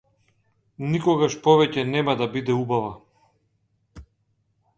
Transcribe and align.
Никогаш 0.93 1.35
повеќе 1.47 1.83
нема 1.91 2.15
да 2.23 2.29
биде 2.37 2.57
убава. 2.63 2.91